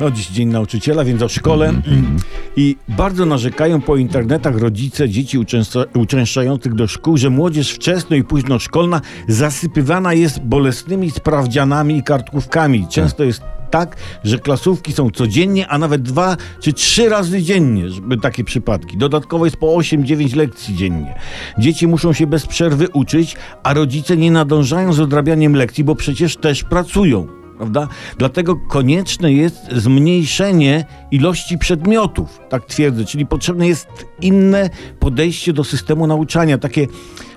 No 0.00 0.10
dziś 0.10 0.28
Dzień 0.28 0.48
Nauczyciela, 0.48 1.04
więc 1.04 1.22
o 1.22 1.28
szkole. 1.28 1.72
I 2.56 2.76
bardzo 2.88 3.26
narzekają 3.26 3.80
po 3.80 3.96
internetach 3.96 4.58
rodzice 4.58 5.08
dzieci 5.08 5.38
uczęszcza- 5.38 5.84
uczęszczających 5.94 6.74
do 6.74 6.86
szkół, 6.86 7.16
że 7.16 7.30
młodzież 7.30 7.70
wczesno 7.70 8.16
i 8.16 8.24
późno 8.24 8.58
szkolna 8.58 9.00
zasypywana 9.28 10.14
jest 10.14 10.40
bolesnymi 10.40 11.10
sprawdzianami 11.10 11.96
i 11.96 12.02
kartkówkami. 12.02 12.86
Często 12.90 13.24
jest 13.24 13.42
tak, 13.70 13.96
że 14.24 14.38
klasówki 14.38 14.92
są 14.92 15.10
codziennie, 15.10 15.68
a 15.68 15.78
nawet 15.78 16.02
dwa 16.02 16.36
czy 16.60 16.72
trzy 16.72 17.08
razy 17.08 17.42
dziennie, 17.42 17.88
żeby 17.88 18.16
takie 18.16 18.44
przypadki. 18.44 18.96
Dodatkowo 18.96 19.44
jest 19.44 19.56
po 19.56 19.66
8-9 19.66 20.36
lekcji 20.36 20.76
dziennie. 20.76 21.14
Dzieci 21.58 21.86
muszą 21.86 22.12
się 22.12 22.26
bez 22.26 22.46
przerwy 22.46 22.88
uczyć, 22.88 23.36
a 23.62 23.74
rodzice 23.74 24.16
nie 24.16 24.30
nadążają 24.30 24.92
z 24.92 25.00
odrabianiem 25.00 25.56
lekcji, 25.56 25.84
bo 25.84 25.94
przecież 25.94 26.36
też 26.36 26.64
pracują. 26.64 27.39
Prawda? 27.60 27.88
Dlatego 28.18 28.56
konieczne 28.56 29.32
jest 29.32 29.72
zmniejszenie 29.72 30.84
ilości 31.10 31.58
przedmiotów, 31.58 32.40
tak 32.48 32.66
twierdzę, 32.66 33.04
czyli 33.04 33.26
potrzebne 33.26 33.68
jest 33.68 33.88
inne 34.20 34.70
podejście 34.98 35.52
do 35.52 35.64
systemu 35.64 36.06
nauczania, 36.06 36.58
takie 36.58 36.86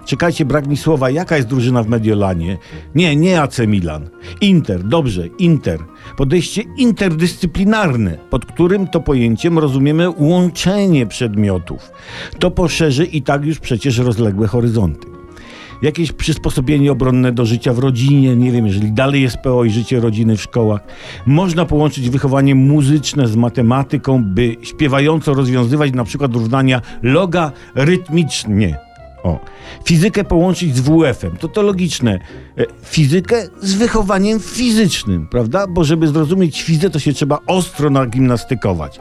Czekajcie, 0.06 0.46
brak 0.46 0.68
mi 0.68 0.78
słowa. 0.78 1.10
Jaka 1.10 1.36
jest 1.36 1.48
drużyna 1.48 1.84
w 1.84 1.88
Mediolanie? 1.88 2.58
Nie, 2.96 3.16
nie 3.16 3.42
AC 3.42 3.60
Milan. 3.68 4.10
Inter, 4.42 4.84
dobrze, 4.84 5.28
Inter. 5.28 5.80
Podejście 6.18 6.64
interdyscyplinarne, 6.78 8.18
pod 8.30 8.46
którym 8.46 8.88
to 8.88 9.00
pojęciem 9.00 9.60
rozumiemy 9.60 10.10
łączenie 10.10 11.06
przedmiotów. 11.06 11.92
To 12.40 12.52
poszerzy 12.52 13.06
i 13.06 13.22
tak 13.22 13.46
już 13.46 13.60
przecież 13.60 13.98
rozległe 13.98 14.48
horyzonty 14.48 15.13
jakieś 15.84 16.12
przysposobienie 16.12 16.92
obronne 16.92 17.32
do 17.32 17.46
życia 17.46 17.74
w 17.74 17.80
rodzinie, 17.80 18.36
nie 18.36 18.52
wiem, 18.52 18.68
jeżeli 18.68 18.92
dalej 18.92 19.22
jest 19.22 19.38
PO 19.38 19.64
i 19.64 19.70
życie 19.70 20.00
rodziny 20.00 20.38
w 20.38 20.42
szkołach. 20.42 20.82
Można 21.26 21.66
połączyć 21.66 22.10
wychowanie 22.10 22.56
muzyczne 22.56 23.28
z 23.28 23.36
matematyką, 23.36 24.24
by 24.24 24.56
śpiewająco 24.62 25.34
rozwiązywać 25.34 25.94
na 25.94 26.04
przykład 26.04 26.34
równania 26.34 26.82
logarytmicznie. 27.02 28.93
O. 29.24 29.40
Fizykę 29.86 30.24
połączyć 30.24 30.76
z 30.76 30.80
WF-em. 30.80 31.38
To 31.38 31.48
to 31.48 31.62
logiczne. 31.62 32.20
E, 32.58 32.66
Fizykę 32.84 33.48
z 33.62 33.74
wychowaniem 33.74 34.40
fizycznym, 34.40 35.28
prawda? 35.28 35.68
Bo 35.68 35.84
żeby 35.84 36.08
zrozumieć 36.08 36.62
fizę, 36.62 36.90
to 36.90 37.00
się 37.00 37.14
trzeba 37.14 37.40
ostro 37.48 37.90
nagimnastykować. 37.90 39.00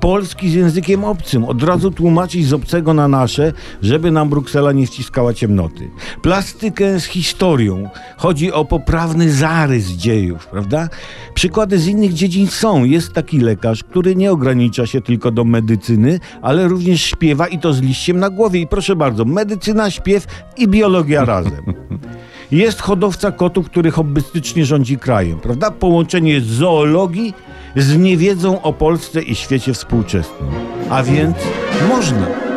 Polski 0.00 0.50
z 0.50 0.54
językiem 0.54 1.04
obcym. 1.04 1.44
Od 1.44 1.62
razu 1.62 1.90
tłumaczyć 1.90 2.46
z 2.46 2.52
obcego 2.52 2.94
na 2.94 3.08
nasze, 3.08 3.52
żeby 3.82 4.10
nam 4.10 4.28
Bruksela 4.28 4.72
nie 4.72 4.86
wciskała 4.86 5.34
ciemnoty. 5.34 5.90
Plastykę 6.22 7.00
z 7.00 7.04
historią. 7.04 7.88
Chodzi 8.16 8.52
o 8.52 8.64
poprawny 8.64 9.32
zarys 9.32 9.86
dziejów, 9.86 10.46
prawda? 10.46 10.88
Przykłady 11.34 11.78
z 11.78 11.86
innych 11.86 12.14
dziedzin 12.14 12.46
są. 12.46 12.84
Jest 12.84 13.12
taki 13.12 13.40
lekarz, 13.40 13.84
który 13.84 14.16
nie 14.16 14.32
ogranicza 14.32 14.86
się 14.86 15.00
tylko 15.00 15.30
do 15.30 15.44
medycyny, 15.44 16.20
ale 16.42 16.68
również 16.68 17.02
śpiewa 17.02 17.46
i 17.46 17.58
to 17.58 17.72
z 17.72 17.80
liściem 17.80 18.18
na 18.18 18.30
głowie. 18.30 18.60
I 18.60 18.66
proszę 18.66 18.96
bardzo, 18.96 19.24
medycyna, 19.58 19.90
śpiew 19.90 20.26
i 20.56 20.68
biologia 20.68 21.24
razem. 21.24 21.62
Jest 22.50 22.80
hodowca 22.80 23.32
kotów, 23.32 23.66
który 23.66 23.90
hobbystycznie 23.90 24.64
rządzi 24.64 24.98
krajem, 24.98 25.40
prawda? 25.40 25.70
Połączenie 25.70 26.40
zoologii 26.40 27.34
z 27.76 27.96
niewiedzą 27.96 28.62
o 28.62 28.72
Polsce 28.72 29.22
i 29.22 29.34
świecie 29.34 29.74
współczesnym. 29.74 30.50
A 30.90 31.02
więc 31.02 31.36
można. 31.88 32.47